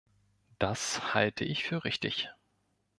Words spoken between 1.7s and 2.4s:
richtig.